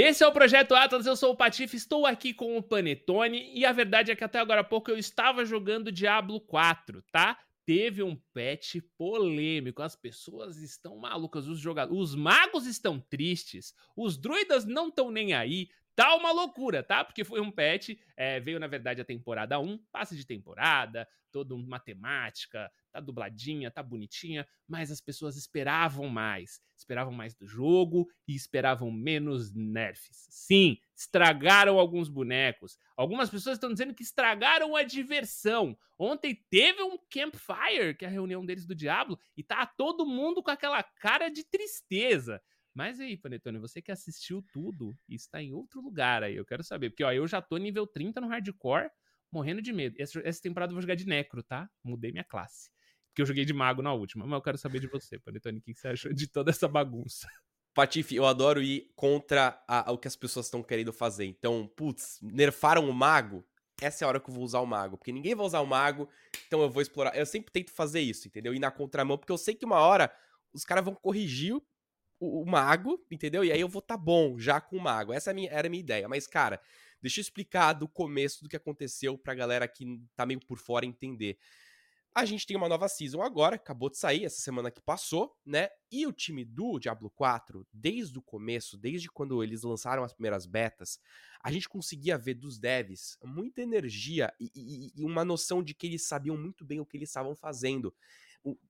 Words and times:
Esse 0.00 0.22
é 0.22 0.28
o 0.28 0.32
Projeto 0.32 0.76
Atlas, 0.76 1.06
eu 1.06 1.16
sou 1.16 1.32
o 1.32 1.36
Patife, 1.36 1.76
estou 1.76 2.06
aqui 2.06 2.32
com 2.32 2.56
o 2.56 2.62
Panetone 2.62 3.50
e 3.52 3.66
a 3.66 3.72
verdade 3.72 4.12
é 4.12 4.14
que 4.14 4.22
até 4.22 4.38
agora 4.38 4.60
há 4.60 4.64
pouco 4.64 4.92
eu 4.92 4.96
estava 4.96 5.44
jogando 5.44 5.90
Diablo 5.90 6.40
4, 6.40 7.02
tá? 7.10 7.36
Teve 7.66 8.04
um 8.04 8.14
patch 8.32 8.76
polêmico, 8.96 9.82
as 9.82 9.96
pessoas 9.96 10.58
estão 10.58 10.96
malucas, 10.98 11.48
os 11.48 11.58
jogadores, 11.58 12.00
os 12.00 12.14
magos 12.14 12.64
estão 12.64 13.00
tristes, 13.00 13.74
os 13.96 14.16
druidas 14.16 14.64
não 14.64 14.86
estão 14.86 15.10
nem 15.10 15.34
aí, 15.34 15.68
tá 15.98 16.14
uma 16.14 16.30
loucura, 16.30 16.80
tá? 16.80 17.04
Porque 17.04 17.24
foi 17.24 17.40
um 17.40 17.50
patch, 17.50 17.96
é, 18.16 18.38
veio 18.38 18.60
na 18.60 18.68
verdade 18.68 19.00
a 19.00 19.04
temporada 19.04 19.58
1, 19.58 19.78
passe 19.90 20.16
de 20.16 20.24
temporada, 20.24 21.08
toda 21.32 21.56
uma 21.56 21.80
temática, 21.80 22.70
tá 22.92 23.00
dubladinha, 23.00 23.68
tá 23.68 23.82
bonitinha, 23.82 24.46
mas 24.68 24.92
as 24.92 25.00
pessoas 25.00 25.36
esperavam 25.36 26.08
mais. 26.08 26.60
Esperavam 26.76 27.12
mais 27.12 27.34
do 27.34 27.48
jogo 27.48 28.08
e 28.28 28.36
esperavam 28.36 28.92
menos 28.92 29.52
nerfs. 29.52 30.28
Sim, 30.30 30.78
estragaram 30.94 31.80
alguns 31.80 32.08
bonecos. 32.08 32.78
Algumas 32.96 33.28
pessoas 33.28 33.56
estão 33.56 33.72
dizendo 33.72 33.92
que 33.92 34.04
estragaram 34.04 34.76
a 34.76 34.84
diversão. 34.84 35.76
Ontem 35.98 36.32
teve 36.48 36.80
um 36.80 36.96
campfire, 37.10 37.96
que 37.98 38.04
é 38.04 38.08
a 38.08 38.12
reunião 38.12 38.46
deles 38.46 38.64
do 38.64 38.74
Diablo, 38.74 39.18
e 39.36 39.42
tá 39.42 39.66
todo 39.66 40.06
mundo 40.06 40.44
com 40.44 40.50
aquela 40.52 40.80
cara 40.80 41.28
de 41.28 41.42
tristeza. 41.42 42.40
Mas 42.78 43.00
aí, 43.00 43.16
Panetone, 43.16 43.58
você 43.58 43.82
que 43.82 43.90
assistiu 43.90 44.40
tudo 44.52 44.96
e 45.08 45.16
está 45.16 45.42
em 45.42 45.52
outro 45.52 45.80
lugar 45.80 46.22
aí, 46.22 46.36
eu 46.36 46.44
quero 46.44 46.62
saber. 46.62 46.90
Porque, 46.90 47.02
ó, 47.02 47.10
eu 47.10 47.26
já 47.26 47.42
tô 47.42 47.56
nível 47.56 47.84
30 47.88 48.20
no 48.20 48.28
hardcore, 48.28 48.88
morrendo 49.32 49.60
de 49.60 49.72
medo. 49.72 49.96
Essa, 49.98 50.20
essa 50.24 50.40
temporada 50.40 50.70
eu 50.70 50.74
vou 50.74 50.82
jogar 50.82 50.94
de 50.94 51.04
necro, 51.04 51.42
tá? 51.42 51.68
Mudei 51.82 52.12
minha 52.12 52.22
classe. 52.22 52.70
Porque 53.08 53.20
eu 53.20 53.26
joguei 53.26 53.44
de 53.44 53.52
mago 53.52 53.82
na 53.82 53.92
última. 53.92 54.24
Mas 54.24 54.36
eu 54.36 54.42
quero 54.42 54.56
saber 54.56 54.78
de 54.78 54.86
você, 54.86 55.18
Panetone, 55.18 55.58
o 55.58 55.60
que 55.60 55.74
você 55.74 55.88
achou 55.88 56.12
de 56.12 56.28
toda 56.28 56.52
essa 56.52 56.68
bagunça? 56.68 57.26
Patife, 57.74 58.14
eu 58.14 58.24
adoro 58.24 58.62
ir 58.62 58.92
contra 58.94 59.60
a, 59.66 59.90
a, 59.90 59.92
o 59.92 59.98
que 59.98 60.06
as 60.06 60.14
pessoas 60.14 60.46
estão 60.46 60.62
querendo 60.62 60.92
fazer. 60.92 61.24
Então, 61.24 61.66
putz, 61.74 62.20
nerfaram 62.22 62.88
o 62.88 62.94
mago? 62.94 63.44
Essa 63.82 64.04
é 64.04 64.06
a 64.06 64.08
hora 64.08 64.20
que 64.20 64.30
eu 64.30 64.34
vou 64.34 64.44
usar 64.44 64.60
o 64.60 64.66
mago. 64.66 64.96
Porque 64.96 65.10
ninguém 65.10 65.34
vai 65.34 65.44
usar 65.44 65.62
o 65.62 65.66
mago, 65.66 66.08
então 66.46 66.62
eu 66.62 66.70
vou 66.70 66.80
explorar. 66.80 67.16
Eu 67.16 67.26
sempre 67.26 67.50
tento 67.50 67.72
fazer 67.72 68.00
isso, 68.00 68.28
entendeu? 68.28 68.54
Ir 68.54 68.60
na 68.60 68.70
contramão, 68.70 69.18
porque 69.18 69.32
eu 69.32 69.38
sei 69.38 69.56
que 69.56 69.66
uma 69.66 69.80
hora 69.80 70.14
os 70.52 70.64
caras 70.64 70.84
vão 70.84 70.94
corrigir 70.94 71.60
o, 72.18 72.42
o, 72.42 72.46
mago, 72.46 73.04
entendeu? 73.10 73.44
E 73.44 73.52
aí 73.52 73.60
eu 73.60 73.68
vou 73.68 73.82
tá 73.82 73.96
bom 73.96 74.38
já 74.38 74.60
com 74.60 74.76
o 74.76 74.80
mago. 74.80 75.12
Essa 75.12 75.32
é 75.32 75.46
era 75.46 75.68
a 75.68 75.70
minha 75.70 75.80
ideia. 75.80 76.08
Mas, 76.08 76.26
cara, 76.26 76.60
deixa 77.00 77.20
eu 77.20 77.22
explicar 77.22 77.72
do 77.72 77.88
começo 77.88 78.42
do 78.42 78.48
que 78.48 78.56
aconteceu 78.56 79.16
pra 79.16 79.34
galera 79.34 79.66
que 79.68 80.00
tá 80.16 80.26
meio 80.26 80.40
por 80.40 80.58
fora 80.58 80.86
entender. 80.86 81.38
A 82.14 82.24
gente 82.24 82.46
tem 82.46 82.56
uma 82.56 82.68
nova 82.68 82.88
season 82.88 83.22
agora, 83.22 83.54
acabou 83.54 83.88
de 83.88 83.96
sair 83.96 84.24
essa 84.24 84.40
semana 84.40 84.70
que 84.70 84.80
passou, 84.80 85.36
né? 85.46 85.68
E 85.90 86.06
o 86.06 86.12
time 86.12 86.44
do 86.44 86.78
Diablo 86.78 87.10
4, 87.10 87.64
desde 87.72 88.18
o 88.18 88.22
começo, 88.22 88.76
desde 88.76 89.08
quando 89.08 89.40
eles 89.42 89.62
lançaram 89.62 90.02
as 90.02 90.12
primeiras 90.12 90.44
betas, 90.44 90.98
a 91.40 91.52
gente 91.52 91.68
conseguia 91.68 92.18
ver 92.18 92.34
dos 92.34 92.58
devs 92.58 93.16
muita 93.22 93.62
energia 93.62 94.32
e, 94.40 94.50
e, 94.54 95.00
e 95.00 95.04
uma 95.04 95.24
noção 95.24 95.62
de 95.62 95.74
que 95.74 95.86
eles 95.86 96.08
sabiam 96.08 96.36
muito 96.36 96.64
bem 96.64 96.80
o 96.80 96.86
que 96.86 96.96
eles 96.96 97.08
estavam 97.08 97.36
fazendo 97.36 97.94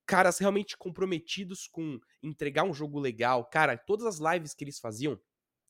caras 0.06 0.38
realmente 0.38 0.76
comprometidos 0.76 1.66
com 1.66 2.00
entregar 2.22 2.64
um 2.64 2.72
jogo 2.72 2.98
legal. 2.98 3.44
Cara, 3.44 3.76
todas 3.76 4.06
as 4.06 4.18
lives 4.18 4.54
que 4.54 4.64
eles 4.64 4.78
faziam, 4.78 5.20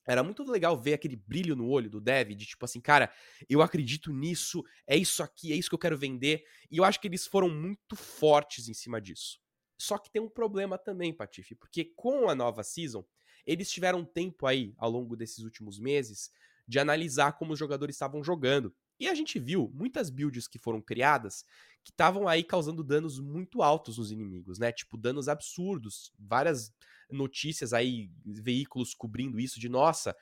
era 0.07 0.23
muito 0.23 0.43
legal 0.43 0.81
ver 0.81 0.95
aquele 0.95 1.17
brilho 1.17 1.55
no 1.55 1.69
olho 1.69 1.91
do 1.91 2.01
dev, 2.01 2.31
de 2.31 2.47
tipo 2.47 2.65
assim, 2.65 2.81
cara, 2.81 3.13
eu 3.49 3.61
acredito 3.61 4.11
nisso, 4.11 4.65
é 4.87 4.97
isso 4.97 5.23
aqui, 5.23 5.53
é 5.53 5.57
isso 5.57 5.69
que 5.69 5.75
eu 5.75 5.79
quero 5.79 5.99
vender. 5.99 6.45
E 6.71 6.79
eu 6.79 6.85
acho 6.85 6.99
que 6.99 7.07
eles 7.07 7.27
foram 7.27 7.51
muito 7.51 7.95
fortes 7.95 8.69
em 8.69 8.75
cima 8.75 9.03
disso. 9.03 9.39
Só 9.79 9.99
que 9.99 10.11
tem 10.11 10.23
um 10.23 10.31
problema 10.31 10.79
também, 10.79 11.13
Patife, 11.13 11.55
porque 11.55 11.93
com 11.95 12.29
a 12.29 12.35
nova 12.35 12.63
season, 12.63 13.05
eles 13.47 13.71
tiveram 13.71 14.05
tempo 14.05 14.47
aí, 14.47 14.75
ao 14.79 14.91
longo 14.91 15.15
desses 15.15 15.45
últimos 15.45 15.79
meses, 15.79 16.31
de 16.67 16.79
analisar 16.79 17.33
como 17.33 17.53
os 17.53 17.59
jogadores 17.59 17.95
estavam 17.95 18.25
jogando. 18.25 18.75
E 18.99 19.09
a 19.09 19.15
gente 19.15 19.39
viu 19.39 19.71
muitas 19.75 20.11
builds 20.11 20.49
que 20.49 20.59
foram 20.59 20.81
criadas 20.81 21.45
que 21.85 21.91
estavam 21.91 22.29
aí 22.29 22.45
causando 22.45 22.85
danos 22.85 23.19
muito 23.19 23.63
altos 23.63 23.99
nos 23.99 24.11
inimigos, 24.11 24.59
né? 24.59 24.73
Tipo, 24.73 24.97
danos 24.99 25.29
absurdos, 25.29 26.13
várias 26.19 26.73
notícias 27.11 27.73
aí, 27.73 28.11
veículos 28.25 28.95
cobrindo 28.95 29.41
isso 29.41 29.59
de 29.59 29.69
nossa, 29.69 30.15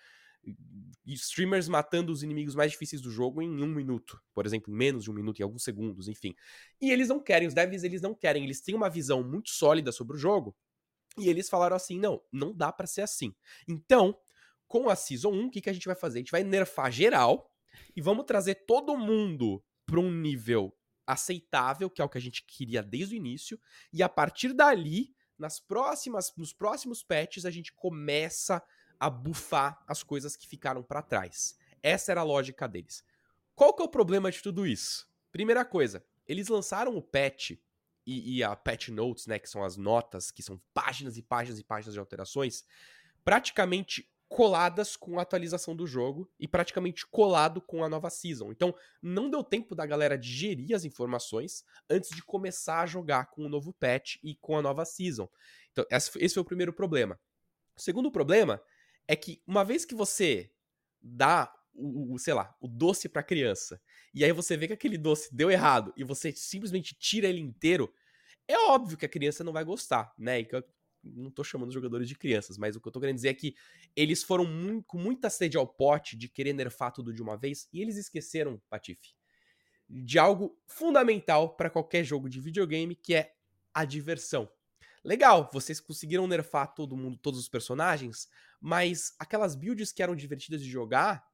streamers 1.05 1.69
matando 1.69 2.13
os 2.13 2.23
inimigos 2.23 2.55
mais 2.55 2.73
difíceis 2.73 3.03
do 3.03 3.11
jogo 3.11 3.43
em 3.43 3.63
um 3.63 3.67
minuto, 3.67 4.21
por 4.33 4.47
exemplo, 4.47 4.73
em 4.73 4.77
menos 4.77 5.05
de 5.05 5.11
um 5.11 5.15
minuto, 5.15 5.41
em 5.41 5.43
alguns 5.43 5.65
segundos, 5.65 6.09
enfim. 6.09 6.35
E 6.81 6.91
eles 6.91 7.09
não 7.09 7.21
querem, 7.21 7.49
os 7.49 7.55
devs 7.55 7.83
eles 7.83 8.01
não 8.01 8.15
querem, 8.15 8.45
eles 8.45 8.61
têm 8.61 8.75
uma 8.75 8.89
visão 8.89 9.23
muito 9.23 9.51
sólida 9.51 9.91
sobre 9.91 10.17
o 10.17 10.19
jogo, 10.19 10.57
e 11.19 11.29
eles 11.29 11.49
falaram 11.49 11.77
assim, 11.77 11.99
não, 11.99 12.23
não 12.31 12.55
dá 12.55 12.71
para 12.71 12.87
ser 12.87 13.03
assim. 13.03 13.35
Então, 13.67 14.17
com 14.69 14.89
a 14.89 14.97
Season 14.97 15.31
1, 15.31 15.47
o 15.47 15.51
que, 15.51 15.61
que 15.61 15.71
a 15.71 15.73
gente 15.73 15.87
vai 15.87 15.97
fazer? 15.97 16.19
A 16.19 16.21
gente 16.21 16.33
vai 16.33 16.45
nerfar 16.45 16.93
geral, 16.93 17.51
e 17.95 18.01
vamos 18.01 18.25
trazer 18.25 18.67
todo 18.67 18.97
mundo 18.97 19.63
para 19.85 20.01
um 20.01 20.11
nível 20.11 20.77
aceitável, 21.07 21.89
que 21.89 22.03
é 22.03 22.05
o 22.05 22.09
que 22.09 22.19
a 22.19 22.21
gente 22.21 22.45
queria 22.45 22.83
desde 22.83 23.15
o 23.15 23.17
início, 23.17 23.59
e 23.93 24.03
a 24.03 24.09
partir 24.09 24.53
dali 24.53 25.15
nas 25.39 25.61
próximas, 25.61 26.33
nos 26.37 26.53
próximos 26.53 27.03
patches 27.03 27.45
a 27.45 27.51
gente 27.51 27.73
começa 27.73 28.63
a 28.99 29.11
bufar 29.11 29.79
as 29.87 30.03
coisas 30.03 30.37
que 30.37 30.49
ficaram 30.49 30.83
para 30.83 31.03
trás. 31.03 31.57
Essa 31.83 32.13
era 32.13 32.23
a 32.23 32.25
lógica 32.25 32.67
deles. 32.67 33.05
Qual 33.55 33.75
que 33.75 33.83
é 33.83 33.85
o 33.85 33.91
problema 33.91 34.31
de 34.31 34.43
tudo 34.43 34.67
isso? 34.67 35.09
Primeira 35.31 35.65
coisa, 35.65 36.05
eles 36.27 36.49
lançaram 36.49 36.97
o 36.97 37.03
patch 37.03 37.53
e, 38.07 38.37
e, 38.37 38.43
a 38.43 38.55
patch 38.55 38.89
notes, 38.89 39.27
né, 39.27 39.39
que 39.39 39.49
são 39.49 39.65
as 39.65 39.77
notas, 39.77 40.31
que 40.31 40.43
são 40.43 40.61
páginas 40.73 41.17
e 41.17 41.23
páginas 41.23 41.59
e 41.59 41.65
páginas 41.65 41.95
de 41.95 42.01
alterações, 42.01 42.65
praticamente 43.25 44.09
coladas 44.29 44.97
com 44.97 45.19
a 45.19 45.23
atualização 45.23 45.75
do 45.75 45.87
jogo 45.87 46.31
e 46.39 46.49
praticamente 46.49 47.07
colado 47.07 47.61
com 47.61 47.85
a 47.85 47.89
nova 47.89 48.11
season. 48.11 48.51
Então, 48.51 48.75
não 49.01 49.31
deu 49.31 49.43
tempo 49.43 49.75
da 49.75 49.87
galera 49.87 50.19
digerir 50.19 50.75
as 50.75 50.85
informações 50.85 51.65
antes 51.89 52.11
de 52.11 52.23
começar 52.23 52.81
a 52.81 52.87
jogar 52.87 53.27
com 53.27 53.47
o 53.47 53.49
novo 53.49 53.73
patch 53.73 54.17
e 54.23 54.35
com 54.37 54.57
a 54.57 54.63
nova 54.63 54.85
season. 54.85 55.29
Então, 55.71 55.85
esse 55.91 56.35
foi 56.35 56.43
o 56.43 56.45
primeiro 56.45 56.73
problema. 56.73 57.19
O 57.77 57.81
segundo 57.81 58.11
problema 58.11 58.61
é 59.07 59.15
que 59.15 59.41
uma 59.47 59.65
vez 59.65 59.85
que 59.85 59.95
você 59.95 60.51
dá 61.01 61.53
o, 61.73 62.15
o 62.15 62.19
sei 62.19 62.35
lá, 62.35 62.55
o 62.61 62.67
doce 62.67 63.09
para 63.09 63.23
criança, 63.23 63.81
e 64.13 64.25
aí 64.25 64.33
você 64.33 64.57
vê 64.57 64.67
que 64.67 64.73
aquele 64.73 64.99
doce 64.99 65.35
deu 65.35 65.51
errado 65.51 65.93
e 65.97 66.03
você 66.03 66.33
simplesmente 66.33 66.97
tira 66.99 67.29
ele 67.29 67.41
inteiro, 67.41 67.93
é 68.49 68.59
óbvio 68.71 68.97
que 68.97 69.07
a 69.07 69.09
criança 69.09 69.45
não 69.45 69.53
vai 69.53 69.65
gostar, 69.65 70.13
né? 70.19 70.41
E 70.41 70.49
não 71.15 71.31
tô 71.31 71.45
chamando 71.45 71.69
os 71.69 71.75
jogadores 71.75 72.09
de 72.09 72.15
crianças, 72.15 72.59
mas 72.59 72.77
o 72.77 72.81
que 72.81 72.89
eu 72.89 72.93
tô 72.93 73.01
querendo 73.01 73.17
dizer 73.17 73.29
é 73.29 73.35
que 73.35 73.55
eles 73.95 74.23
foram 74.23 74.45
muito, 74.45 74.85
com 74.85 74.99
muita 74.99 75.31
sede 75.31 75.57
ao 75.57 75.67
pote 75.67 76.17
de 76.17 76.29
querer 76.29 76.53
nerfar 76.53 76.93
tudo 76.93 77.13
de 77.13 77.23
uma 77.23 77.37
vez 77.37 77.69
e 77.73 77.81
eles 77.81 77.97
esqueceram, 77.97 78.61
Patife, 78.69 79.15
de 79.89 80.19
algo 80.19 80.59
fundamental 80.67 81.57
para 81.57 81.71
qualquer 81.71 82.05
jogo 82.05 82.29
de 82.29 82.41
videogame, 82.41 82.95
que 82.95 83.15
é 83.15 83.35
a 83.73 83.85
diversão. 83.85 84.51
Legal, 85.05 85.49
vocês 85.53 85.79
conseguiram 85.79 86.27
nerfar 86.27 86.75
todo 86.75 86.97
mundo, 86.97 87.17
todos 87.17 87.39
os 87.39 87.49
personagens, 87.49 88.29
mas 88.61 89.15
aquelas 89.19 89.55
builds 89.55 89.93
que 89.93 90.03
eram 90.03 90.17
divertidas 90.17 90.61
de 90.61 90.69
jogar, 90.69 91.25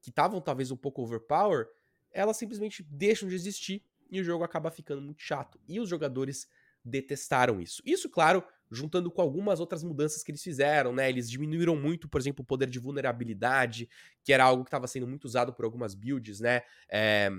que 0.00 0.10
estavam 0.10 0.40
talvez 0.40 0.70
um 0.70 0.76
pouco 0.76 1.02
overpower, 1.02 1.68
elas 2.10 2.36
simplesmente 2.38 2.82
deixam 2.82 3.28
de 3.28 3.34
existir 3.34 3.84
e 4.10 4.20
o 4.20 4.24
jogo 4.24 4.44
acaba 4.44 4.70
ficando 4.70 5.02
muito 5.02 5.20
chato. 5.20 5.60
E 5.68 5.78
os 5.78 5.88
jogadores 5.88 6.48
detestaram 6.82 7.60
isso. 7.60 7.82
Isso, 7.84 8.08
claro, 8.08 8.42
juntando 8.70 9.10
com 9.10 9.22
algumas 9.22 9.60
outras 9.60 9.82
mudanças 9.82 10.22
que 10.22 10.30
eles 10.30 10.42
fizeram, 10.42 10.92
né? 10.92 11.08
Eles 11.08 11.30
diminuíram 11.30 11.76
muito, 11.76 12.08
por 12.08 12.20
exemplo, 12.20 12.42
o 12.42 12.46
poder 12.46 12.68
de 12.68 12.78
vulnerabilidade, 12.78 13.88
que 14.22 14.32
era 14.32 14.44
algo 14.44 14.64
que 14.64 14.68
estava 14.68 14.86
sendo 14.86 15.06
muito 15.06 15.24
usado 15.24 15.52
por 15.52 15.64
algumas 15.64 15.94
builds, 15.94 16.40
né? 16.40 16.62
É, 16.90 17.30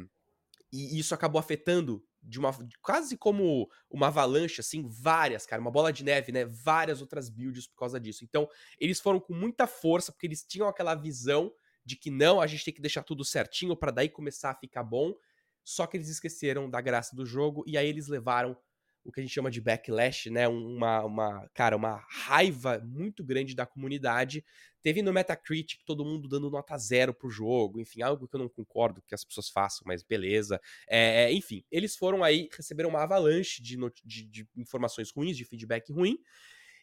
e 0.72 1.00
isso 1.00 1.14
acabou 1.14 1.40
afetando 1.40 2.04
de 2.22 2.38
uma 2.38 2.52
quase 2.82 3.18
como 3.18 3.70
uma 3.90 4.08
avalanche 4.08 4.60
assim, 4.60 4.88
várias, 4.88 5.46
cara, 5.46 5.62
uma 5.62 5.72
bola 5.72 5.92
de 5.92 6.04
neve, 6.04 6.32
né? 6.32 6.46
Várias 6.46 7.02
outras 7.02 7.30
builds 7.30 7.68
por 7.68 7.78
causa 7.78 8.00
disso. 8.00 8.24
Então, 8.24 8.48
eles 8.80 9.00
foram 9.00 9.20
com 9.20 9.34
muita 9.34 9.66
força 9.66 10.12
porque 10.12 10.28
eles 10.28 10.44
tinham 10.44 10.68
aquela 10.68 10.96
visão 10.96 11.52
de 11.84 11.96
que 11.96 12.12
não, 12.12 12.40
a 12.40 12.46
gente 12.46 12.66
tem 12.66 12.74
que 12.74 12.82
deixar 12.82 13.04
tudo 13.04 13.24
certinho 13.24 13.76
para 13.76 13.92
daí 13.92 14.10
começar 14.10 14.52
a 14.52 14.56
ficar 14.56 14.84
bom. 14.84 15.14
Só 15.64 15.88
que 15.88 15.98
eles 15.98 16.10
esqueceram 16.10 16.70
da 16.70 16.82
graça 16.82 17.16
do 17.16 17.26
jogo 17.26 17.64
e 17.66 17.78
aí 17.78 17.88
eles 17.88 18.08
levaram 18.08 18.58
o 19.04 19.12
que 19.12 19.20
a 19.20 19.24
gente 19.24 19.34
chama 19.34 19.50
de 19.50 19.62
backlash, 19.62 20.30
né? 20.30 20.48
Uma, 20.48 21.04
uma, 21.04 21.50
cara, 21.54 21.76
uma 21.76 22.04
raiva 22.10 22.80
muito 22.80 23.24
grande 23.24 23.56
da 23.56 23.66
comunidade. 23.66 24.44
Teve 24.82 25.02
no 25.02 25.12
Metacritic 25.12 25.82
todo 25.86 26.06
mundo 26.06 26.28
dando 26.28 26.50
nota 26.50 26.78
zero 26.78 27.14
pro 27.14 27.30
jogo, 27.30 27.80
enfim, 27.80 28.02
algo 28.02 28.28
que 28.28 28.36
eu 28.36 28.40
não 28.40 28.50
concordo 28.50 29.02
que 29.08 29.16
as 29.16 29.26
pessoas 29.26 29.50
façam, 29.50 29.84
mas 29.86 30.04
beleza. 30.04 30.60
É, 30.88 31.32
enfim, 31.34 31.64
eles 31.72 31.96
foram 31.96 32.24
aí, 32.24 32.48
receberam 32.56 32.90
uma 32.90 33.04
avalanche 33.04 33.62
de, 33.62 33.78
de, 34.06 34.24
de 34.26 34.48
informações 34.56 35.12
ruins, 35.12 35.36
de 35.36 35.46
feedback 35.46 35.92
ruim. 35.92 36.18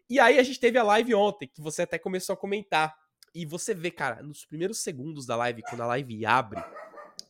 E 0.08 0.20
aí 0.20 0.38
a 0.38 0.42
gente 0.42 0.60
teve 0.60 0.78
a 0.78 0.82
live 0.82 1.14
ontem, 1.14 1.48
que 1.48 1.60
você 1.60 1.82
até 1.82 1.98
começou 1.98 2.34
a 2.34 2.36
comentar. 2.36 2.94
E 3.34 3.44
você 3.44 3.74
vê, 3.74 3.90
cara, 3.90 4.22
nos 4.22 4.44
primeiros 4.44 4.78
segundos 4.78 5.26
da 5.26 5.36
live, 5.36 5.62
quando 5.62 5.82
a 5.82 5.86
live 5.86 6.24
abre, 6.24 6.62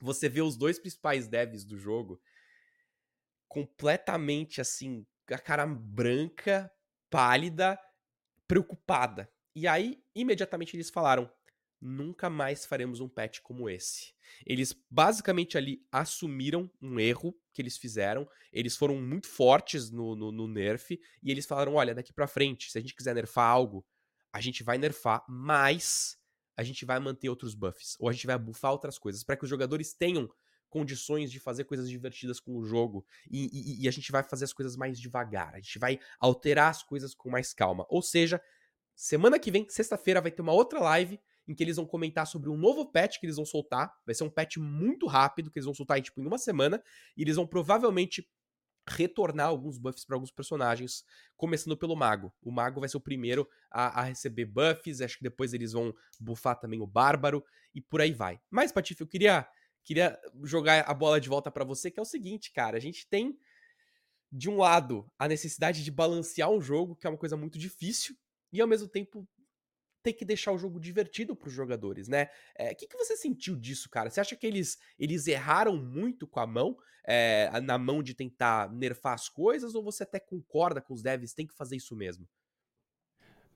você 0.01 0.29
vê 0.29 0.43
os 0.43 0.57
dois 0.57 0.79
principais 0.79 1.27
devs 1.27 1.65
do 1.65 1.79
jogo 1.79 2.21
completamente 3.57 4.61
assim, 4.61 5.07
a 5.31 5.39
cara 5.39 5.65
branca, 5.65 6.71
pálida, 7.09 7.79
preocupada. 8.47 9.33
E 9.55 9.67
aí, 9.67 9.99
imediatamente 10.15 10.77
eles 10.77 10.91
falaram: 10.91 11.31
nunca 11.81 12.29
mais 12.29 12.67
faremos 12.67 13.01
um 13.01 13.09
patch 13.09 13.41
como 13.41 13.71
esse. 13.71 14.13
Eles 14.45 14.75
basicamente 14.91 15.57
ali 15.57 15.83
assumiram 15.91 16.71
um 16.83 17.01
erro 17.01 17.35
que 17.51 17.63
eles 17.63 17.79
fizeram, 17.79 18.29
eles 18.53 18.77
foram 18.77 19.01
muito 19.01 19.27
fortes 19.27 19.91
no, 19.91 20.15
no, 20.15 20.31
no 20.31 20.47
nerf, 20.47 21.01
e 21.23 21.31
eles 21.31 21.47
falaram: 21.47 21.77
olha, 21.77 21.95
daqui 21.95 22.13
pra 22.13 22.27
frente, 22.27 22.71
se 22.71 22.77
a 22.77 22.81
gente 22.83 22.95
quiser 22.95 23.15
nerfar 23.15 23.49
algo, 23.49 23.87
a 24.35 24.41
gente 24.43 24.63
vai 24.63 24.77
nerfar, 24.77 25.25
mas 25.27 26.19
a 26.59 26.63
gente 26.63 26.85
vai 26.85 27.01
manter 27.01 27.31
outros 27.31 27.55
buffs, 27.55 27.97
ou 27.99 28.11
a 28.11 28.13
gente 28.13 28.27
vai 28.27 28.39
buffar 28.39 28.73
outras 28.73 28.99
coisas, 28.99 29.25
para 29.25 29.35
que 29.35 29.45
os 29.45 29.51
jogadores 29.51 29.95
tenham 29.95 30.29
condições 30.69 31.31
de 31.31 31.41
fazer 31.41 31.65
coisas 31.65 31.89
divertidas 31.89 32.41
com 32.41 32.57
o 32.57 32.65
jogo 32.65 33.07
e, 33.31 33.47
e, 33.53 33.85
e, 33.85 33.89
a 33.89 33.91
gente 33.91 34.11
vai 34.11 34.23
fazer 34.23 34.45
as 34.45 34.53
coisas 34.53 34.77
mais 34.77 34.99
devagar, 35.01 35.55
a 35.55 35.61
gente 35.61 35.79
vai 35.79 35.99
alterar 36.19 36.71
as 36.71 36.83
coisas 36.83 37.15
com 37.15 37.31
mais 37.31 37.53
calma. 37.55 37.87
Ou 37.89 38.03
seja, 38.03 38.41
semana 38.95 39.39
que 39.39 39.51
vem, 39.51 39.67
sexta-feira, 39.69 40.21
vai 40.21 40.31
ter 40.31 40.43
uma 40.43 40.53
outra 40.53 40.81
live 40.81 41.21
em 41.49 41.55
que 41.55 41.63
eles 41.63 41.77
vão 41.77 41.87
comentar 41.87 42.27
sobre 42.27 42.51
um 42.51 42.57
novo 42.57 42.91
patch 42.91 43.19
que 43.21 43.27
eles 43.27 43.37
vão 43.37 43.45
soltar. 43.45 43.93
Vai 44.05 44.15
ser 44.15 44.25
um 44.25 44.31
patch 44.31 44.57
muito 44.57 45.07
rápido 45.07 45.51
que 45.51 45.59
eles 45.59 45.65
vão 45.65 45.75
soltar 45.75 46.01
tipo, 46.03 46.21
em 46.21 46.27
uma 46.27 46.39
semana. 46.39 46.83
E 47.17 47.23
eles 47.23 47.37
vão 47.37 47.47
provavelmente 47.47 48.29
retornar 48.89 49.49
alguns 49.49 49.79
buffs 49.79 50.05
para 50.05 50.15
alguns 50.15 50.31
personagens, 50.31 51.05
começando 51.37 51.77
pelo 51.77 51.97
Mago. 51.97 52.33
O 52.41 52.53
Mago 52.53 52.81
vai 52.81 52.89
ser 52.89 52.97
o 52.97 53.01
primeiro 53.01 53.49
a, 53.71 54.01
a, 54.01 54.05
receber 54.05 54.45
buffs, 54.45 55.01
acho 55.01 55.19
que 55.19 55.25
depois 55.25 55.53
eles 55.53 55.73
vão 55.73 55.93
buffar 56.21 56.59
também 56.59 56.81
o 56.81 56.87
Bárbaro 56.87 57.45
e 57.75 57.81
por 57.81 58.01
aí 58.01 58.13
vai. 58.13 58.41
Mas, 58.49 58.71
Patife, 58.71 59.01
eu 59.01 59.07
queria, 59.07 59.47
queria 59.87 60.21
jogar 60.43 60.81
a 60.81 60.93
bola 60.93 61.21
de 61.21 61.29
volta 61.29 61.51
para 61.51 61.65
você, 61.65 61.91
que 61.91 61.99
é 61.99 62.03
o 62.03 62.07
seguinte, 62.07 62.53
cara, 62.53 62.77
a 62.77 62.81
gente 62.81 63.07
tem 63.09 63.39
de 64.31 64.51
um 64.51 64.59
lado 64.59 65.09
a 65.17 65.29
necessidade 65.29 65.85
de 65.85 65.91
balancear 65.91 66.51
um 66.51 66.61
jogo, 66.61 66.97
que 66.97 67.07
é 67.07 67.11
uma 67.11 67.17
coisa 67.17 67.37
muito 67.37 67.57
difícil, 67.57 68.17
e 68.53 68.61
ao 68.61 68.67
mesmo 68.67 68.89
tempo 68.89 69.27
ter 70.03 70.13
que 70.13 70.25
deixar 70.25 70.53
o 70.53 70.59
jogo 70.59 70.81
divertido 70.81 71.35
para 71.37 71.49
os 71.49 71.55
jogadores, 71.55 72.09
né? 72.09 72.25
O 72.25 72.29
é, 72.57 72.75
que, 72.75 72.87
que 72.87 72.97
você 72.97 73.17
sentiu 73.17 73.57
disso, 73.57 73.89
cara? 73.89 74.11
Você 74.11 74.21
acha 74.21 74.37
que 74.37 74.47
eles, 74.47 74.77
eles 74.99 75.27
erraram 75.29 75.77
muito 75.77 76.27
com 76.27 76.41
a 76.41 76.47
mão, 76.47 76.77
é, 77.05 77.49
na 77.61 77.79
mão 77.79 78.03
de 78.03 78.13
tentar 78.13 78.71
nerfar 78.73 79.15
as 79.15 79.29
coisas, 79.29 79.75
ou 79.75 79.83
você 79.83 80.03
até 80.03 80.19
concorda 80.19 80.81
com 80.81 80.95
os 80.95 81.03
devs, 81.03 81.33
tem 81.33 81.47
que 81.47 81.55
fazer 81.55 81.77
isso 81.77 81.95
mesmo? 81.95 82.29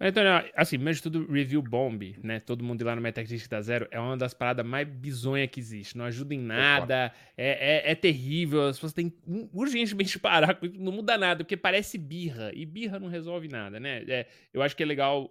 Então, 0.00 0.22
assim, 0.56 0.76
primeiro 0.76 0.96
de 0.96 1.02
tudo, 1.02 1.30
review 1.30 1.60
bomb, 1.60 2.16
né? 2.22 2.40
Todo 2.40 2.64
mundo 2.64 2.80
ir 2.80 2.84
lá 2.84 2.96
no 2.96 3.02
Metacritic 3.02 3.46
da 3.48 3.60
Zero 3.60 3.86
é 3.90 4.00
uma 4.00 4.16
das 4.16 4.32
paradas 4.32 4.64
mais 4.64 4.88
bizonhas 4.88 5.50
que 5.50 5.60
existe. 5.60 5.98
Não 5.98 6.06
ajuda 6.06 6.34
em 6.34 6.40
nada, 6.40 7.12
é, 7.36 7.88
é, 7.88 7.92
é, 7.92 7.94
terrível. 7.94 8.68
As 8.68 8.76
pessoas 8.76 8.94
têm 8.94 9.12
urgentemente 9.52 10.16
parar, 10.20 10.58
não 10.74 10.92
muda 10.92 11.18
nada, 11.18 11.44
porque 11.44 11.56
parece 11.56 11.98
birra, 11.98 12.50
e 12.54 12.64
birra 12.64 12.98
não 12.98 13.08
resolve 13.08 13.46
nada, 13.46 13.78
né? 13.78 14.02
É, 14.08 14.26
eu 14.54 14.62
acho 14.62 14.74
que 14.74 14.82
é 14.82 14.86
legal 14.86 15.30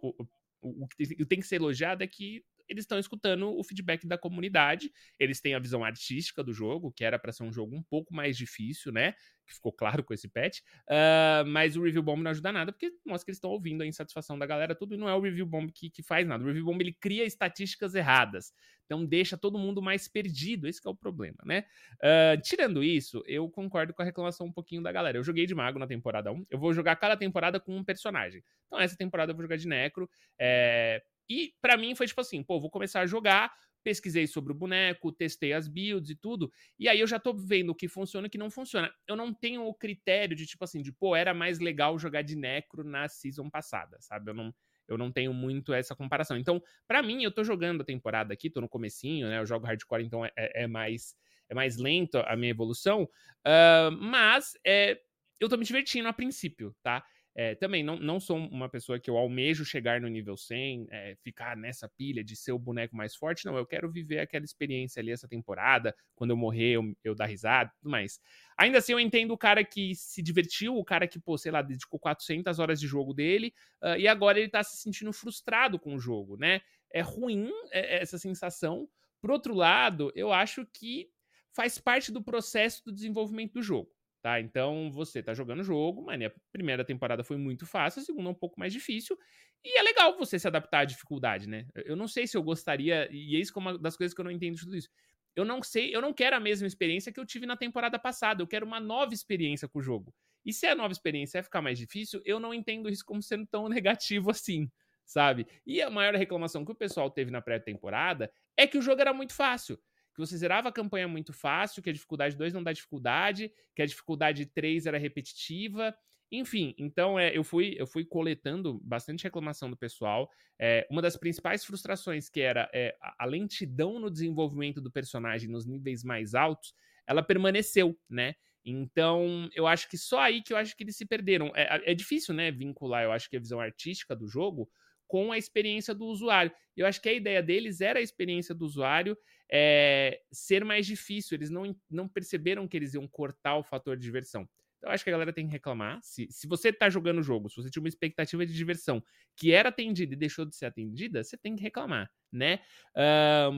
o, 0.62 0.88
que 0.96 1.26
tem 1.26 1.40
que 1.40 1.48
ser 1.48 1.56
elogiado 1.56 2.04
é 2.04 2.08
que 2.08 2.44
eles 2.70 2.84
estão 2.84 3.00
escutando 3.00 3.50
o 3.50 3.64
feedback 3.64 4.08
da 4.08 4.18
comunidade, 4.18 4.92
eles 5.18 5.42
têm 5.42 5.56
a 5.56 5.60
visão 5.60 5.84
artística 5.84 6.44
do 6.44 6.54
jogo, 6.54 6.92
que 6.92 7.04
era 7.04 7.18
para 7.18 7.32
ser 7.32 7.44
um 7.44 7.52
jogo 7.52 7.76
um 7.76 7.82
pouco 7.82 8.14
mais 8.14 8.38
difícil, 8.38 8.92
né? 8.92 9.14
Que 9.46 9.56
ficou 9.56 9.74
claro 9.74 10.04
com 10.04 10.14
esse 10.14 10.30
patch. 10.30 10.60
Uh, 10.88 11.46
mas 11.48 11.76
o 11.76 11.84
Review 11.84 12.04
Bomb 12.04 12.22
não 12.22 12.30
ajuda 12.30 12.52
nada, 12.52 12.72
porque 12.72 12.92
mostra 13.06 13.26
que 13.26 13.32
eles 13.32 13.38
estão 13.38 13.50
ouvindo 13.50 13.82
a 13.82 13.88
insatisfação 13.88 14.38
da 14.38 14.46
galera, 14.46 14.76
tudo, 14.76 14.94
e 14.94 14.98
não 14.98 15.10
é 15.10 15.16
o 15.16 15.20
Review 15.20 15.48
Bomb 15.48 15.72
que, 15.72 15.90
que 15.90 16.04
faz 16.04 16.28
nada. 16.28 16.44
O 16.44 16.48
Review 16.48 16.66
Bomb 16.66 16.80
ele 16.80 16.94
cria 16.94 17.26
estatísticas 17.26 17.96
erradas. 17.96 18.54
Então 18.86 19.06
deixa 19.06 19.38
todo 19.38 19.58
mundo 19.58 19.82
mais 19.82 20.08
perdido, 20.08 20.68
esse 20.68 20.80
é 20.86 20.90
o 20.90 20.96
problema, 20.96 21.38
né? 21.44 21.64
Uh, 21.96 22.42
tirando 22.42 22.84
isso, 22.84 23.24
eu 23.26 23.50
concordo 23.50 23.94
com 23.94 24.02
a 24.02 24.06
reclamação 24.06 24.48
um 24.48 24.52
pouquinho 24.52 24.82
da 24.84 24.92
galera. 24.92 25.18
Eu 25.18 25.24
joguei 25.24 25.46
de 25.46 25.56
mago 25.56 25.80
na 25.80 25.88
temporada 25.88 26.32
1, 26.32 26.46
eu 26.50 26.60
vou 26.60 26.74
jogar 26.74 26.96
cada 26.96 27.18
temporada 27.18 27.60
com 27.60 27.76
um 27.76 27.84
personagem. 27.84 28.44
Então 28.68 28.80
essa 28.80 28.96
temporada 28.96 29.32
eu 29.32 29.36
vou 29.36 29.44
jogar 29.44 29.58
de 29.58 29.68
necro. 29.68 30.10
É 30.40 31.02
e 31.30 31.54
para 31.62 31.78
mim 31.78 31.96
foi 31.96 32.08
tipo 32.08 32.22
assim, 32.22 32.44
pô, 32.44 32.60
vou 32.60 32.70
começar 32.70 33.02
a 33.02 33.06
jogar, 33.06 33.54
pesquisei 33.84 34.28
sobre 34.28 34.52
o 34.52 34.56
boneco, 34.56 35.12
testei 35.12 35.54
as 35.54 35.68
builds 35.68 36.10
e 36.10 36.16
tudo, 36.16 36.52
e 36.78 36.90
aí 36.90 37.00
eu 37.00 37.08
já 37.08 37.20
tô 37.20 37.34
vendo 37.34 37.70
o 37.70 37.76
que 37.76 37.88
funciona 37.88 38.28
e 38.28 38.30
o 38.30 38.32
que 38.32 38.38
não 38.38 38.50
funciona. 38.52 38.92
Eu 39.08 39.16
não 39.16 39.34
tenho 39.34 39.64
o 39.66 39.74
critério 39.74 40.36
de 40.36 40.46
tipo 40.46 40.64
assim, 40.64 40.82
de 40.82 40.92
pô, 40.92 41.16
era 41.16 41.34
mais 41.34 41.60
legal 41.60 41.98
jogar 41.98 42.22
de 42.22 42.36
necro 42.36 42.84
na 42.84 43.08
season 43.08 43.50
passada, 43.50 43.98
sabe? 44.02 44.32
Eu 44.32 44.36
não 44.36 44.54
eu 44.88 44.98
não 44.98 45.12
tenho 45.12 45.32
muito 45.32 45.72
essa 45.72 45.96
comparação. 45.96 46.36
Então, 46.36 46.60
para 46.88 47.04
mim, 47.04 47.22
eu 47.24 47.32
tô 47.32 47.44
jogando 47.44 47.82
a 47.82 47.86
temporada 47.86 48.34
aqui, 48.34 48.50
tô 48.50 48.60
no 48.60 48.68
comecinho, 48.68 49.28
né? 49.28 49.38
Eu 49.38 49.46
jogo 49.46 49.68
hardcore, 49.68 50.04
então 50.04 50.26
é, 50.26 50.32
é 50.36 50.68
mais 50.68 51.16
é 51.48 51.56
mais 51.56 51.78
lento 51.78 52.18
a 52.20 52.36
minha 52.36 52.52
evolução, 52.52 53.04
uh, 53.04 53.92
mas 54.00 54.54
é, 54.66 55.00
eu 55.40 55.50
tô 55.50 55.58
me 55.58 55.66
divertindo 55.66 56.08
a 56.08 56.14
princípio, 56.14 56.76
tá? 56.84 57.04
É, 57.36 57.56
também 57.56 57.84
não, 57.84 57.96
não 57.96 58.20
sou 58.20 58.38
uma 58.38 58.68
pessoa 58.68 59.00
que 59.00 59.10
eu 59.10 59.16
almejo 59.16 59.64
chegar 59.64 60.02
no 60.02 60.08
nível 60.08 60.36
100, 60.36 60.88
é, 60.90 61.16
ficar 61.22 61.56
nessa 61.56 61.88
pilha 61.88 62.24
de 62.24 62.36
ser 62.36 62.52
o 62.52 62.60
boneco 62.60 62.96
mais 62.96 63.16
forte. 63.16 63.46
Não, 63.46 63.56
eu 63.58 63.66
quero 63.66 63.90
viver 63.90 64.20
aquela 64.20 64.44
experiência 64.44 65.00
ali 65.00 65.12
essa 65.12 65.28
temporada. 65.28 65.96
Quando 66.16 66.32
eu 66.32 66.38
morrer, 66.38 66.72
eu, 66.72 66.94
eu 67.04 67.16
dar 67.16 67.28
risada 67.28 67.72
tudo 67.80 67.92
mais. 67.92 68.20
Ainda 68.58 68.80
assim, 68.80 68.94
eu 68.94 69.00
entendo 69.00 69.32
o 69.32 69.38
cara 69.38 69.64
que 69.64 69.96
se 69.96 70.22
divertiu, 70.22 70.76
o 70.76 70.84
cara 70.84 71.08
que, 71.08 71.20
pô, 71.20 71.38
sei 71.38 71.52
lá, 71.52 71.62
dedicou 71.62 72.00
400 72.00 72.60
horas 72.60 72.80
de 72.80 72.88
jogo 72.88 73.14
dele 73.14 73.54
uh, 73.82 73.96
e 73.98 74.08
agora 74.08 74.40
ele 74.40 74.50
tá 74.50 74.64
se 74.64 74.78
sentindo 74.78 75.14
frustrado 75.14 75.80
com 75.80 75.96
o 75.96 76.00
jogo, 76.00 76.36
né? 76.36 76.62
É 76.92 77.02
ruim 77.02 77.52
é, 77.72 78.02
essa 78.02 78.18
sensação. 78.18 78.90
Por 79.22 79.32
outro 79.32 79.54
lado, 79.54 80.12
eu 80.16 80.34
acho 80.34 80.66
que 80.66 81.10
faz 81.54 81.78
parte 81.78 82.12
do 82.12 82.24
processo 82.24 82.84
do 82.86 82.92
desenvolvimento 82.92 83.54
do 83.54 83.62
jogo 83.62 83.90
tá? 84.22 84.40
Então 84.40 84.92
você 84.92 85.22
tá 85.24 85.34
jogando 85.34 85.60
o 85.62 85.64
jogo, 85.64 86.04
mas 86.04 86.22
a 86.22 86.32
primeira 86.52 86.84
temporada 86.86 87.24
foi 87.24 87.38
muito 87.38 87.66
fácil, 87.66 88.02
a 88.02 88.06
segunda 88.06 88.30
um 88.30 88.34
pouco 88.34 88.60
mais 88.60 88.74
difícil. 88.74 89.18
E 89.64 89.78
é 89.78 89.82
legal 89.84 90.18
você 90.18 90.40
se 90.40 90.48
adaptar 90.48 90.80
à 90.80 90.86
dificuldade, 90.86 91.48
né? 91.48 91.68
Eu 91.76 91.96
não 91.96 92.08
sei 92.08 92.28
se 92.28 92.38
eu 92.38 92.44
gostaria, 92.44 93.08
e 93.12 93.36
é 93.36 93.40
isso 93.40 93.52
que 93.54 93.60
é 93.60 93.62
uma 93.62 93.78
das 93.78 93.98
coisas 93.98 94.14
que 94.14 94.22
eu 94.22 94.26
não 94.26 94.32
entendo 94.32 94.56
de 94.56 94.62
tudo 94.64 94.76
isso. 94.78 94.90
Eu 95.36 95.46
não 95.46 95.62
sei, 95.64 95.96
eu 95.96 96.02
não 96.02 96.14
quero 96.14 96.36
a 96.36 96.40
mesma 96.40 96.68
experiência 96.68 97.12
que 97.12 97.20
eu 97.20 97.26
tive 97.26 97.46
na 97.46 97.56
temporada 97.56 97.98
passada, 98.00 98.42
eu 98.42 98.48
quero 98.48 98.66
uma 98.66 98.80
nova 98.80 99.14
experiência 99.14 99.68
com 99.68 99.80
o 99.80 99.82
jogo. 99.82 100.14
E 100.46 100.52
se 100.54 100.66
a 100.68 100.76
nova 100.76 100.92
experiência 100.92 101.40
é 101.40 101.44
ficar 101.44 101.62
mais 101.62 101.78
difícil, 101.78 102.22
eu 102.26 102.40
não 102.40 102.54
entendo 102.54 102.90
isso 102.90 103.06
como 103.06 103.22
sendo 103.22 103.46
tão 103.48 103.68
negativo 103.70 104.32
assim, 104.32 104.70
sabe? 105.06 105.48
E 105.66 105.82
a 105.82 105.90
maior 105.90 106.16
reclamação 106.16 106.66
que 106.66 106.72
o 106.72 106.76
pessoal 106.76 107.10
teve 107.10 107.32
na 107.32 107.42
pré-temporada 107.42 108.32
é 108.58 108.68
que 108.68 108.78
o 108.78 108.82
jogo 108.82 109.02
era 109.02 109.14
muito 109.14 109.34
fácil 109.34 109.80
que 110.14 110.20
você 110.20 110.38
zerava 110.38 110.70
a 110.70 110.72
campanha 110.72 111.08
muito 111.08 111.34
fácil, 111.34 111.82
que 111.82 111.90
a 111.90 111.94
dificuldade 111.94 112.36
2 112.36 112.54
não 112.54 112.64
dá 112.64 112.74
dificuldade, 112.74 113.52
que 113.76 113.82
a 113.82 113.86
dificuldade 113.86 114.46
3 114.46 114.86
era 114.86 114.98
repetitiva. 114.98 115.96
Enfim, 116.32 116.76
então 116.78 117.18
é, 117.18 117.36
eu, 117.36 117.44
fui, 117.44 117.76
eu 117.78 117.88
fui 117.88 118.06
coletando 118.06 118.80
bastante 118.84 119.24
reclamação 119.24 119.70
do 119.70 119.78
pessoal. 119.78 120.30
É, 120.60 120.86
uma 120.90 121.02
das 121.02 121.18
principais 121.18 121.66
frustrações 121.66 122.30
que 122.30 122.40
era 122.40 122.70
é, 122.74 122.96
a 123.18 123.26
lentidão 123.26 124.00
no 124.00 124.12
desenvolvimento 124.12 124.80
do 124.80 124.92
personagem 124.92 125.50
nos 125.50 125.66
níveis 125.66 126.04
mais 126.04 126.36
altos, 126.36 126.74
ela 127.08 127.24
permaneceu, 127.24 127.98
né? 128.08 128.36
Então, 128.64 129.50
eu 129.56 129.66
acho 129.66 129.90
que 129.90 129.98
só 129.98 130.20
aí 130.20 130.44
que 130.44 130.54
eu 130.54 130.58
acho 130.58 130.76
que 130.76 130.84
eles 130.84 130.98
se 130.98 131.06
perderam. 131.06 131.52
É, 131.56 131.92
é 131.92 131.96
difícil, 131.96 132.36
né, 132.36 132.52
vincular, 132.52 133.04
eu 133.04 133.12
acho 133.12 133.30
que 133.30 133.38
a 133.38 133.40
visão 133.40 133.60
artística 133.60 134.16
do 134.16 134.28
jogo 134.28 134.70
com 135.08 135.32
a 135.32 135.38
experiência 135.40 135.96
do 135.96 136.06
usuário. 136.06 136.52
Eu 136.78 136.86
acho 136.86 137.02
que 137.02 137.10
a 137.10 137.14
ideia 137.14 137.42
deles 137.42 137.82
era 137.82 137.98
a 137.98 138.02
experiência 138.02 138.54
do 138.54 138.64
usuário 138.64 139.18
é, 139.52 140.22
ser 140.32 140.64
mais 140.64 140.86
difícil. 140.86 141.36
Eles 141.36 141.50
não, 141.50 141.76
não 141.90 142.08
perceberam 142.08 142.68
que 142.68 142.78
eles 142.78 142.94
iam 142.94 143.08
cortar 143.08 143.56
o 143.58 143.64
fator 143.64 143.98
de 143.98 144.04
diversão. 144.04 144.48
Então, 144.78 144.90
eu 144.90 144.94
acho 144.94 145.04
que 145.04 145.10
a 145.10 145.14
galera 145.14 145.34
tem 145.34 145.46
que 145.46 145.52
reclamar. 145.52 146.00
Se, 146.02 146.28
se 146.32 146.48
você 146.48 146.72
tá 146.72 146.90
jogando 146.90 147.20
o 147.20 147.24
jogo, 147.24 147.50
se 147.50 147.58
você 147.58 147.70
tinha 147.70 147.82
uma 147.82 147.90
expectativa 147.90 148.46
de 148.46 148.54
diversão 148.54 149.04
que 149.36 149.52
era 149.52 149.70
atendida 149.70 150.14
e 150.14 150.18
deixou 150.18 150.46
de 150.46 150.56
ser 150.56 150.68
atendida, 150.68 151.24
você 151.24 151.38
tem 151.38 151.56
que 151.56 151.62
reclamar, 151.62 152.10
né? 152.32 152.60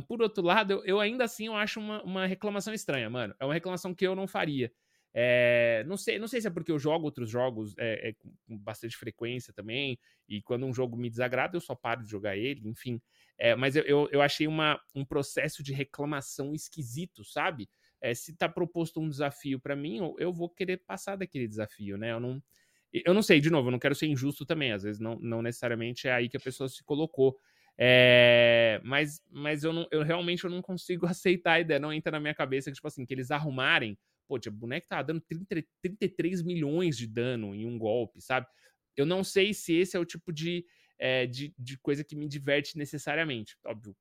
Por 0.07 0.21
outro 0.21 0.43
lado, 0.43 0.73
eu, 0.73 0.83
eu, 0.83 0.99
ainda 0.99 1.23
assim 1.23 1.45
eu 1.47 1.55
acho 1.55 1.79
uma, 1.79 2.01
uma 2.03 2.25
reclamação 2.25 2.73
estranha, 2.73 3.09
mano. 3.09 3.35
É 3.39 3.45
uma 3.45 3.53
reclamação 3.53 3.93
que 3.93 4.05
eu 4.05 4.15
não 4.15 4.27
faria. 4.27 4.71
É, 5.13 5.83
não, 5.87 5.97
sei, 5.97 6.17
não 6.17 6.27
sei 6.27 6.39
se 6.39 6.47
é 6.47 6.49
porque 6.49 6.71
eu 6.71 6.79
jogo 6.79 7.05
outros 7.05 7.29
jogos 7.29 7.75
é, 7.77 8.09
é, 8.09 8.13
com 8.13 8.57
bastante 8.57 8.95
frequência 8.95 9.53
também, 9.53 9.99
e 10.27 10.41
quando 10.41 10.65
um 10.65 10.73
jogo 10.73 10.95
me 10.95 11.09
desagrada, 11.09 11.57
eu 11.57 11.61
só 11.61 11.75
paro 11.75 12.03
de 12.03 12.09
jogar 12.09 12.37
ele, 12.37 12.67
enfim. 12.67 13.01
É, 13.37 13.55
mas 13.55 13.75
eu, 13.75 13.83
eu, 13.83 14.09
eu, 14.11 14.21
achei 14.21 14.47
uma, 14.47 14.79
um 14.93 15.03
processo 15.03 15.63
de 15.63 15.73
reclamação 15.73 16.53
esquisito, 16.53 17.23
sabe? 17.23 17.69
É, 17.99 18.13
se 18.13 18.35
tá 18.35 18.47
proposto 18.47 18.99
um 18.99 19.09
desafio 19.09 19.59
para 19.59 19.75
mim, 19.75 19.97
eu, 19.97 20.15
eu, 20.19 20.33
vou 20.33 20.49
querer 20.49 20.77
passar 20.77 21.15
daquele 21.15 21.47
desafio, 21.47 21.97
né? 21.97 22.11
Eu 22.11 22.19
não, 22.19 22.43
eu 22.93 23.13
não 23.13 23.21
sei, 23.21 23.39
de 23.39 23.49
novo, 23.49 23.67
eu 23.67 23.71
não 23.71 23.79
quero 23.79 23.95
ser 23.95 24.07
injusto 24.07 24.45
também, 24.45 24.71
às 24.71 24.83
vezes 24.83 24.99
não, 24.99 25.17
não 25.19 25.41
necessariamente 25.41 26.07
é 26.07 26.11
aí 26.11 26.29
que 26.29 26.37
a 26.37 26.41
pessoa 26.41 26.69
se 26.69 26.83
colocou. 26.83 27.37
É, 27.77 28.79
mas 28.83 29.23
mas 29.31 29.63
eu, 29.63 29.73
não, 29.73 29.87
eu 29.91 30.03
realmente 30.03 30.43
eu 30.43 30.49
não 30.49 30.61
consigo 30.61 31.05
aceitar 31.07 31.53
a 31.53 31.59
ideia, 31.59 31.79
não 31.79 31.93
entra 31.93 32.11
na 32.11 32.19
minha 32.19 32.35
cabeça 32.35 32.69
que, 32.69 32.75
tipo 32.75 32.87
assim, 32.87 33.05
que 33.05 33.13
eles 33.13 33.31
arrumarem 33.31 33.97
Pô, 34.31 34.37
o 34.47 34.51
boneco 34.51 34.87
tá 34.87 35.01
dando 35.01 35.19
30, 35.19 35.61
33 35.81 36.41
milhões 36.41 36.95
de 36.95 37.05
dano 37.05 37.53
em 37.53 37.65
um 37.65 37.77
golpe, 37.77 38.21
sabe? 38.21 38.47
Eu 38.95 39.05
não 39.05 39.25
sei 39.25 39.53
se 39.53 39.75
esse 39.75 39.97
é 39.97 39.99
o 39.99 40.05
tipo 40.05 40.31
de, 40.31 40.65
é, 41.01 41.25
de, 41.25 41.53
de, 41.57 41.77
coisa 41.79 42.03
que 42.03 42.15
me 42.15 42.27
diverte 42.27 42.77
necessariamente. 42.77 43.57
Óbvio, 43.65 43.97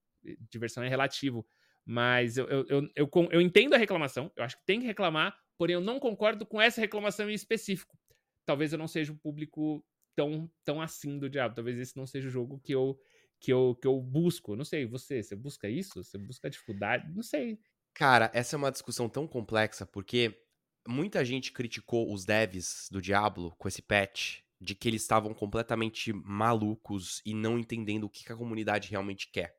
diversão 0.50 0.84
é 0.84 0.88
relativo. 0.88 1.46
Mas 1.84 2.36
eu, 2.36 2.46
eu, 2.46 2.66
eu, 2.68 2.90
eu, 2.94 3.10
eu 3.32 3.40
entendo 3.40 3.74
a 3.74 3.78
reclamação, 3.78 4.30
eu 4.36 4.44
acho 4.44 4.56
que 4.58 4.66
tem 4.66 4.78
que 4.78 4.86
reclamar, 4.86 5.34
porém 5.56 5.74
eu 5.74 5.80
não 5.80 5.98
concordo 5.98 6.44
com 6.44 6.60
essa 6.60 6.78
reclamação 6.78 7.30
em 7.30 7.34
específico. 7.34 7.98
Talvez 8.44 8.72
eu 8.72 8.78
não 8.78 8.86
seja 8.86 9.12
o 9.12 9.16
público 9.18 9.82
tão, 10.14 10.50
tão 10.62 10.82
assim 10.82 11.18
do 11.18 11.30
diabo. 11.30 11.54
Talvez 11.54 11.78
esse 11.78 11.96
não 11.96 12.06
seja 12.06 12.28
o 12.28 12.30
jogo 12.30 12.60
que 12.60 12.74
eu, 12.74 13.00
que 13.40 13.50
eu, 13.50 13.74
que 13.80 13.88
eu 13.88 13.98
busco. 13.98 14.54
Não 14.54 14.64
sei, 14.64 14.84
você, 14.84 15.22
você 15.22 15.34
busca 15.34 15.70
isso? 15.70 16.04
Você 16.04 16.18
busca 16.18 16.50
dificuldade? 16.50 17.10
Não 17.14 17.22
sei. 17.22 17.58
Cara, 17.94 18.30
essa 18.34 18.56
é 18.56 18.58
uma 18.58 18.70
discussão 18.70 19.08
tão 19.08 19.26
complexa, 19.26 19.86
porque 19.86 20.38
muita 20.86 21.24
gente 21.24 21.50
criticou 21.50 22.12
os 22.12 22.26
devs 22.26 22.88
do 22.90 23.00
Diablo 23.00 23.54
com 23.56 23.66
esse 23.66 23.80
patch, 23.80 24.40
de 24.60 24.74
que 24.74 24.88
eles 24.88 25.02
estavam 25.02 25.32
completamente 25.32 26.12
malucos 26.12 27.22
e 27.24 27.32
não 27.32 27.58
entendendo 27.58 28.04
o 28.04 28.10
que 28.10 28.30
a 28.30 28.36
comunidade 28.36 28.90
realmente 28.90 29.28
quer. 29.32 29.56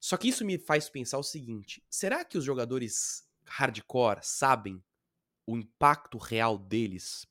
Só 0.00 0.16
que 0.16 0.28
isso 0.28 0.44
me 0.44 0.58
faz 0.58 0.88
pensar 0.88 1.18
o 1.18 1.22
seguinte: 1.22 1.82
será 1.88 2.24
que 2.24 2.36
os 2.36 2.44
jogadores 2.44 3.26
hardcore 3.46 4.20
sabem 4.22 4.82
o 5.46 5.56
impacto 5.56 6.18
real 6.18 6.58
deles 6.58 7.26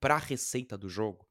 para 0.00 0.14
a 0.14 0.18
receita 0.18 0.76
do 0.76 0.88
jogo? 0.88 1.28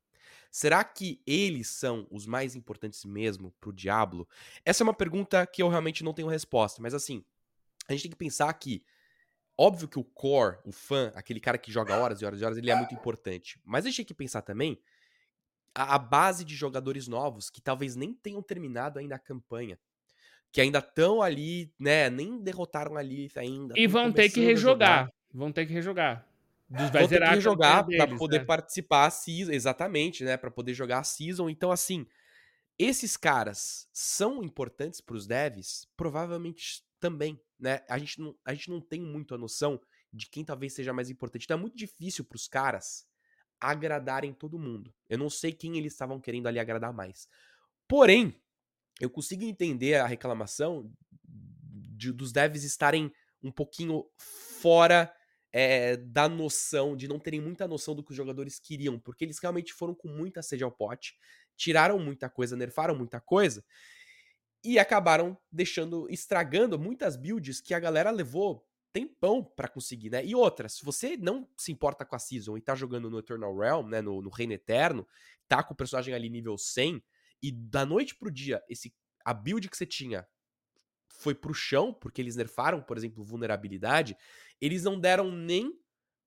Será 0.52 0.84
que 0.84 1.22
eles 1.26 1.68
são 1.68 2.08
os 2.10 2.26
mais 2.26 2.56
importantes 2.56 3.04
mesmo 3.04 3.52
pro 3.60 3.74
Diablo? 3.74 4.28
Essa 4.64 4.84
é 4.84 4.86
uma 4.86 4.94
pergunta 4.94 5.46
que 5.46 5.62
eu 5.62 5.68
realmente 5.68 6.04
não 6.04 6.14
tenho 6.14 6.28
resposta, 6.28 6.82
mas 6.82 6.94
assim, 6.94 7.24
a 7.88 7.94
gente 7.94 8.04
tem 8.04 8.12
que 8.12 8.18
pensar 8.18 8.52
que 8.54 8.84
óbvio 9.58 9.88
que 9.88 10.00
o 10.00 10.04
core, 10.04 10.60
o 10.64 10.72
fã, 10.72 11.12
aquele 11.16 11.40
cara 11.40 11.58
que 11.58 11.72
joga 11.72 11.98
horas 11.98 12.22
e 12.22 12.26
horas 12.26 12.40
e 12.40 12.46
horas, 12.46 12.58
ele 12.58 12.70
é 12.70 12.76
muito 12.76 12.94
importante. 12.94 13.60
Mas 13.66 13.86
a 13.86 13.90
gente 13.90 13.98
tem 13.98 14.06
que 14.06 14.14
pensar 14.14 14.42
também 14.42 14.80
a, 15.78 15.96
a 15.96 16.00
base 16.00 16.44
de 16.44 16.56
jogadores 16.56 17.08
novos 17.08 17.50
que 17.50 17.62
talvez 17.62 17.96
nem 17.96 18.14
tenham 18.14 18.42
terminado 18.42 18.98
ainda 19.00 19.16
a 19.16 19.20
campanha 19.20 19.78
que 20.52 20.62
ainda 20.62 20.80
estão 20.80 21.22
ali, 21.22 21.72
né? 21.80 22.10
Nem 22.10 22.42
derrotaram 22.42 22.96
ali 22.96 23.30
ainda. 23.36 23.74
E 23.78 23.86
vão 23.86 24.12
ter 24.12 24.30
que 24.30 24.40
rejogar. 24.40 25.12
Vão 25.32 25.52
ter 25.52 25.66
que 25.66 25.74
rejogar. 25.74 26.26
Dos 26.70 26.90
vão 26.90 27.08
ter 27.08 27.22
que 27.22 27.30
rejogar 27.30 27.86
para 27.86 28.18
poder 28.18 28.40
né? 28.40 28.46
participar 28.46 29.06
a 29.06 29.10
season, 29.10 29.52
exatamente, 29.52 30.24
né? 30.24 30.36
Para 30.36 30.50
poder 30.50 30.74
jogar 30.74 31.00
a 31.00 31.04
season. 31.04 31.50
Então, 31.50 31.72
assim, 31.72 32.06
esses 32.78 33.16
caras 33.16 33.88
são 33.94 34.44
importantes 34.44 35.00
para 35.00 35.16
os 35.16 35.28
devs? 35.28 35.88
Provavelmente 35.96 36.84
também, 37.00 37.40
né? 37.60 37.82
A 37.88 37.98
gente, 37.98 38.20
não, 38.20 38.36
a 38.44 38.54
gente 38.54 38.70
não 38.70 38.82
tem 38.82 39.02
muito 39.02 39.36
a 39.36 39.38
noção 39.38 39.80
de 40.12 40.28
quem 40.28 40.44
talvez 40.44 40.74
seja 40.74 40.94
mais 40.94 41.10
importante. 41.10 41.44
Então 41.44 41.58
é 41.58 41.62
muito 41.62 41.78
difícil 41.78 42.26
para 42.26 42.36
os 42.36 42.48
caras 42.48 43.06
agradarem 43.60 44.34
todo 44.34 44.60
mundo. 44.60 44.94
Eu 45.10 45.18
não 45.18 45.30
sei 45.30 45.52
quem 45.52 45.78
eles 45.78 45.94
estavam 45.94 46.20
querendo 46.20 46.48
ali 46.48 46.60
agradar 46.60 46.94
mais. 46.94 47.28
Porém, 47.88 48.36
eu 49.00 49.10
consigo 49.10 49.44
entender 49.44 49.96
a 49.96 50.08
reclamação 50.08 50.92
de, 51.24 52.12
dos 52.12 52.32
devs 52.32 52.64
estarem 52.64 53.12
um 53.42 53.52
pouquinho 53.52 54.06
fora 54.18 55.14
é, 55.52 55.98
da 55.98 56.28
noção, 56.28 56.96
de 56.96 57.08
não 57.08 57.20
terem 57.20 57.42
muita 57.42 57.68
noção 57.68 57.96
do 57.96 58.04
que 58.04 58.12
os 58.12 58.18
jogadores 58.18 58.60
queriam, 58.60 59.00
porque 59.00 59.24
eles 59.24 59.40
realmente 59.40 59.74
foram 59.74 59.96
com 59.96 60.08
muita 60.08 60.42
sede 60.42 60.64
ao 60.64 60.72
pote, 60.72 61.16
tiraram 61.56 61.98
muita 62.00 62.30
coisa, 62.30 62.56
nerfaram 62.56 62.96
muita 62.96 63.20
coisa, 63.20 63.64
e 64.64 64.78
acabaram 64.78 65.38
deixando, 65.52 66.08
estragando 66.10 66.78
muitas 66.78 67.16
builds 67.16 67.62
que 67.62 67.74
a 67.74 67.80
galera 67.80 68.12
levou 68.12 68.68
tempão 68.98 69.44
para 69.44 69.68
conseguir, 69.68 70.10
né? 70.10 70.26
E 70.26 70.34
outra, 70.34 70.68
se 70.68 70.84
você 70.84 71.16
não 71.16 71.48
se 71.56 71.72
importa 71.72 72.04
com 72.04 72.16
a 72.16 72.20
season 72.20 72.58
e 72.58 72.62
tá 72.62 72.74
jogando 72.74 73.12
no 73.12 73.20
Eternal 73.20 73.56
Realm, 73.56 73.88
né, 73.88 74.02
no, 74.02 74.22
no 74.24 74.30
Reino 74.30 74.54
Eterno, 74.54 75.08
tá 75.48 75.62
com 75.62 75.74
o 75.74 75.78
personagem 75.78 76.16
ali 76.16 76.30
nível 76.30 76.58
100, 76.58 77.04
e 77.44 77.52
da 77.52 77.86
noite 77.86 78.16
pro 78.16 78.32
dia, 78.32 78.64
esse 78.68 78.92
a 79.24 79.34
build 79.34 79.70
que 79.70 79.78
você 79.78 79.86
tinha 79.86 80.28
foi 81.10 81.36
pro 81.36 81.54
chão, 81.54 81.94
porque 81.94 82.22
eles 82.22 82.36
nerfaram, 82.36 82.82
por 82.82 82.98
exemplo, 82.98 83.24
vulnerabilidade, 83.24 84.18
eles 84.60 84.84
não 84.84 85.00
deram 85.00 85.32
nem 85.32 85.80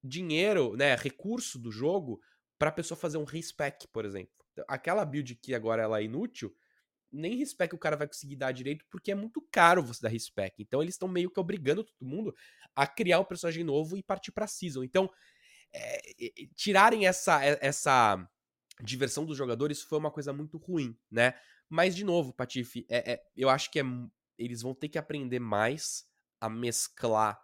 dinheiro, 0.03 0.77
né, 0.77 0.95
recurso 0.95 1.59
do 1.59 1.73
jogo 1.73 2.21
pra 2.59 2.71
pessoa 2.71 2.97
fazer 2.97 3.19
um 3.19 3.25
respec, 3.25 3.89
por 3.89 4.05
exemplo. 4.05 4.33
Aquela 4.69 5.05
build 5.05 5.35
que 5.37 5.55
agora 5.55 5.83
ela 5.83 5.99
é 5.99 6.05
inútil, 6.05 6.55
nem 7.13 7.37
respec 7.37 7.75
o 7.75 7.79
cara 7.79 7.97
vai 7.97 8.07
conseguir 8.07 8.37
dar 8.37 8.53
direito, 8.53 8.85
porque 8.91 9.11
é 9.11 9.15
muito 9.15 9.41
caro 9.51 9.83
você 9.83 10.01
dar 10.03 10.09
respec. 10.09 10.55
Então 10.63 10.83
eles 10.83 10.95
estão 10.95 11.09
meio 11.09 11.31
que 11.31 11.41
obrigando 11.41 11.85
todo 11.85 12.07
mundo 12.07 12.35
a 12.75 12.87
criar 12.87 13.21
um 13.21 13.25
personagem 13.25 13.65
novo 13.65 13.97
e 13.97 14.03
partir 14.03 14.33
pra 14.33 14.47
season. 14.47 14.83
Então, 14.85 15.11
é, 15.73 16.01
tirarem 16.55 17.07
essa, 17.07 17.45
essa 17.45 18.29
diversão 18.83 19.25
dos 19.25 19.37
jogadores 19.37 19.83
foi 19.83 19.99
uma 19.99 20.11
coisa 20.11 20.33
muito 20.33 20.57
ruim, 20.59 20.97
né? 21.11 21.35
Mas, 21.69 21.95
de 21.95 22.05
novo, 22.05 22.33
Patife, 22.33 22.85
é, 22.89 23.13
é, 23.13 23.23
eu 23.37 23.49
acho 23.49 23.71
que 23.71 23.79
é, 23.79 23.85
eles 24.37 24.63
vão 24.63 24.75
ter 24.75 24.89
que 24.89 24.99
aprender 24.99 25.39
mais 25.39 26.05
a 26.41 26.49
mesclar 26.49 27.41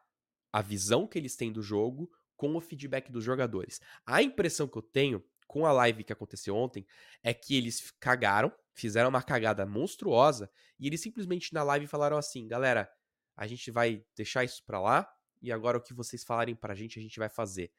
a 0.53 0.63
visão 0.63 1.07
que 1.07 1.19
eles 1.19 1.37
têm 1.37 1.53
do 1.53 1.63
jogo 1.63 2.11
com 2.37 2.55
o 2.57 2.61
feedback 2.61 3.11
dos 3.11 3.23
jogadores. 3.23 3.81
A 4.05 4.23
impressão 4.23 4.67
que 4.67 4.77
eu 4.77 4.83
tenho 4.83 5.25
com 5.47 5.65
a 5.65 5.73
live 5.73 6.05
que 6.05 6.13
aconteceu 6.13 6.57
ontem 6.57 6.87
é 7.23 7.33
que 7.33 7.57
eles 7.57 7.93
cagaram, 8.01 8.53
fizeram 8.77 9.09
uma 9.09 9.23
cagada 9.23 9.67
monstruosa 9.67 10.51
e 10.79 10.87
eles 10.87 11.01
simplesmente 11.01 11.53
na 11.53 11.63
live 11.63 11.87
falaram 11.87 12.17
assim: 12.17 12.47
galera, 12.47 12.89
a 13.37 13.47
gente 13.47 13.71
vai 13.71 14.05
deixar 14.15 14.45
isso 14.45 14.63
pra 14.65 14.81
lá 14.81 15.11
e 15.43 15.51
agora 15.51 15.79
o 15.79 15.83
que 15.83 15.95
vocês 15.95 16.23
falarem 16.23 16.55
pra 16.55 16.75
gente 16.75 16.99
a 16.99 17.03
gente 17.03 17.19
vai 17.19 17.29
fazer. 17.29 17.73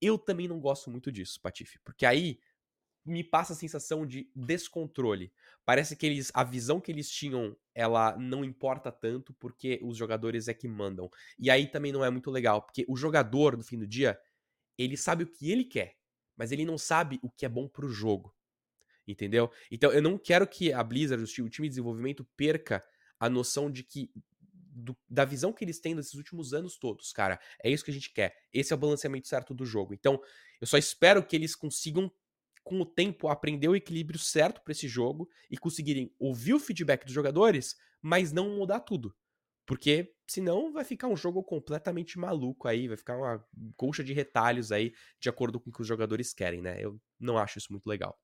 Eu 0.00 0.18
também 0.18 0.48
não 0.48 0.60
gosto 0.60 0.90
muito 0.90 1.10
disso, 1.12 1.40
Patife, 1.40 1.78
porque 1.84 2.06
aí 2.06 2.38
me 3.04 3.22
passa 3.22 3.52
a 3.52 3.56
sensação 3.56 4.06
de 4.06 4.30
descontrole. 4.34 5.32
Parece 5.64 5.94
que 5.94 6.06
eles, 6.06 6.30
a 6.32 6.42
visão 6.42 6.80
que 6.80 6.90
eles 6.90 7.10
tinham, 7.10 7.56
ela 7.74 8.16
não 8.16 8.44
importa 8.44 8.90
tanto 8.90 9.34
porque 9.34 9.78
os 9.82 9.96
jogadores 9.96 10.48
é 10.48 10.54
que 10.54 10.66
mandam. 10.66 11.10
E 11.38 11.50
aí 11.50 11.66
também 11.66 11.92
não 11.92 12.04
é 12.04 12.10
muito 12.10 12.30
legal, 12.30 12.62
porque 12.62 12.84
o 12.88 12.96
jogador, 12.96 13.56
no 13.56 13.62
fim 13.62 13.78
do 13.78 13.86
dia, 13.86 14.18
ele 14.78 14.96
sabe 14.96 15.24
o 15.24 15.26
que 15.30 15.50
ele 15.50 15.64
quer, 15.64 15.96
mas 16.36 16.50
ele 16.50 16.64
não 16.64 16.78
sabe 16.78 17.20
o 17.22 17.30
que 17.30 17.44
é 17.44 17.48
bom 17.48 17.68
pro 17.68 17.88
jogo. 17.88 18.34
Entendeu? 19.06 19.50
Então 19.70 19.92
eu 19.92 20.00
não 20.00 20.18
quero 20.18 20.46
que 20.46 20.72
a 20.72 20.82
Blizzard, 20.82 21.22
o 21.22 21.48
time 21.48 21.68
de 21.68 21.70
desenvolvimento, 21.70 22.24
perca 22.36 22.84
a 23.18 23.28
noção 23.28 23.70
de 23.70 23.82
que 23.82 24.10
do, 24.74 24.96
da 25.08 25.24
visão 25.24 25.52
que 25.52 25.64
eles 25.64 25.78
têm 25.78 25.94
nesses 25.94 26.14
últimos 26.14 26.52
anos 26.52 26.76
todos, 26.76 27.12
cara. 27.12 27.38
É 27.62 27.70
isso 27.70 27.84
que 27.84 27.90
a 27.90 27.94
gente 27.94 28.12
quer. 28.12 28.34
Esse 28.52 28.72
é 28.72 28.76
o 28.76 28.78
balanceamento 28.78 29.28
certo 29.28 29.54
do 29.54 29.64
jogo. 29.64 29.94
Então, 29.94 30.20
eu 30.60 30.66
só 30.66 30.76
espero 30.76 31.24
que 31.24 31.36
eles 31.36 31.54
consigam 31.54 32.10
com 32.64 32.80
o 32.80 32.86
tempo, 32.86 33.28
aprender 33.28 33.68
o 33.68 33.76
equilíbrio 33.76 34.18
certo 34.18 34.62
para 34.62 34.72
esse 34.72 34.88
jogo 34.88 35.28
e 35.50 35.56
conseguirem 35.56 36.12
ouvir 36.18 36.54
o 36.54 36.58
feedback 36.58 37.04
dos 37.04 37.12
jogadores, 37.12 37.76
mas 38.02 38.32
não 38.32 38.56
mudar 38.56 38.80
tudo. 38.80 39.14
Porque 39.66 40.14
senão 40.26 40.72
vai 40.72 40.84
ficar 40.84 41.08
um 41.08 41.16
jogo 41.16 41.42
completamente 41.42 42.18
maluco 42.18 42.66
aí, 42.66 42.88
vai 42.88 42.96
ficar 42.96 43.16
uma 43.16 43.46
colcha 43.76 44.02
de 44.02 44.12
retalhos 44.12 44.72
aí, 44.72 44.92
de 45.20 45.28
acordo 45.28 45.60
com 45.60 45.70
o 45.70 45.72
que 45.72 45.82
os 45.82 45.86
jogadores 45.86 46.32
querem, 46.34 46.60
né? 46.60 46.76
Eu 46.80 47.00
não 47.18 47.38
acho 47.38 47.58
isso 47.58 47.70
muito 47.70 47.86
legal. 47.86 48.18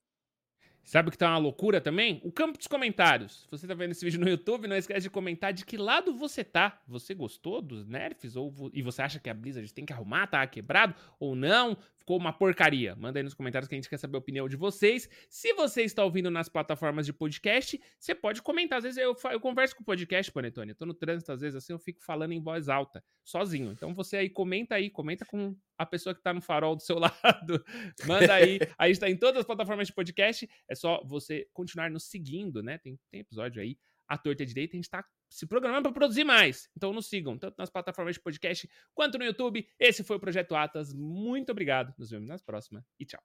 Sabe 0.84 1.08
o 1.08 1.12
que 1.12 1.18
tá 1.18 1.28
uma 1.28 1.38
loucura 1.38 1.80
também? 1.80 2.20
O 2.24 2.32
campo 2.32 2.58
dos 2.58 2.66
comentários. 2.66 3.42
Se 3.42 3.50
você 3.50 3.66
tá 3.66 3.74
vendo 3.74 3.92
esse 3.92 4.04
vídeo 4.04 4.20
no 4.20 4.28
YouTube, 4.28 4.66
não 4.66 4.76
esquece 4.76 5.02
de 5.02 5.10
comentar 5.10 5.52
de 5.52 5.64
que 5.64 5.76
lado 5.76 6.14
você 6.14 6.42
tá. 6.42 6.80
Você 6.88 7.14
gostou 7.14 7.62
dos 7.62 7.86
nerfs? 7.86 8.36
Ou, 8.36 8.52
e 8.72 8.82
você 8.82 9.02
acha 9.02 9.20
que 9.20 9.30
a 9.30 9.34
Blizzard 9.34 9.72
tem 9.72 9.86
que 9.86 9.92
arrumar, 9.92 10.26
tá 10.26 10.46
quebrado? 10.46 10.94
Ou 11.18 11.36
não? 11.36 11.76
Ficou 12.10 12.18
uma 12.18 12.32
porcaria? 12.32 12.96
Manda 12.96 13.20
aí 13.20 13.22
nos 13.22 13.34
comentários 13.34 13.68
que 13.68 13.74
a 13.74 13.78
gente 13.78 13.88
quer 13.88 13.96
saber 13.96 14.16
a 14.16 14.18
opinião 14.18 14.48
de 14.48 14.56
vocês. 14.56 15.08
Se 15.28 15.52
você 15.54 15.82
está 15.82 16.02
ouvindo 16.02 16.28
nas 16.28 16.48
plataformas 16.48 17.06
de 17.06 17.12
podcast, 17.12 17.80
você 18.00 18.16
pode 18.16 18.42
comentar. 18.42 18.78
Às 18.78 18.84
vezes 18.84 18.98
eu, 18.98 19.16
eu 19.30 19.40
converso 19.40 19.76
com 19.76 19.82
o 19.82 19.84
podcast, 19.84 20.32
Panetone. 20.32 20.70
Eu 20.70 20.74
tô 20.74 20.84
no 20.84 20.92
trânsito, 20.94 21.30
às 21.30 21.40
vezes 21.40 21.54
assim, 21.54 21.72
eu 21.72 21.78
fico 21.78 22.02
falando 22.02 22.32
em 22.32 22.42
voz 22.42 22.68
alta, 22.68 23.04
sozinho. 23.24 23.70
Então 23.70 23.94
você 23.94 24.16
aí 24.16 24.28
comenta 24.28 24.74
aí, 24.74 24.90
comenta 24.90 25.24
com 25.24 25.56
a 25.78 25.86
pessoa 25.86 26.12
que 26.12 26.20
tá 26.20 26.34
no 26.34 26.40
farol 26.40 26.74
do 26.74 26.82
seu 26.82 26.98
lado. 26.98 27.64
Manda 28.04 28.34
aí. 28.34 28.58
A 28.76 28.88
gente 28.88 28.98
tá 28.98 29.08
em 29.08 29.16
todas 29.16 29.38
as 29.38 29.46
plataformas 29.46 29.86
de 29.86 29.94
podcast. 29.94 30.50
É 30.68 30.74
só 30.74 31.00
você 31.06 31.46
continuar 31.52 31.90
nos 31.90 32.10
seguindo, 32.10 32.60
né? 32.60 32.76
Tem, 32.78 32.98
tem 33.08 33.20
episódio 33.20 33.62
aí 33.62 33.78
a 34.08 34.18
torta 34.18 34.44
direita, 34.44 34.74
a 34.74 34.78
gente 34.78 34.86
está 34.86 35.04
se 35.30 35.46
programando 35.46 35.84
para 35.84 35.92
produzir 35.92 36.24
mais. 36.24 36.68
Então 36.76 36.92
nos 36.92 37.06
sigam, 37.06 37.38
tanto 37.38 37.56
nas 37.56 37.70
plataformas 37.70 38.16
de 38.16 38.20
podcast 38.20 38.68
quanto 38.92 39.16
no 39.16 39.24
YouTube. 39.24 39.66
Esse 39.78 40.02
foi 40.02 40.16
o 40.16 40.20
Projeto 40.20 40.54
Atas. 40.54 40.92
Muito 40.92 41.50
obrigado. 41.50 41.94
Nos 41.96 42.10
vemos 42.10 42.28
na 42.28 42.38
próxima 42.38 42.84
e 42.98 43.06
tchau. 43.06 43.22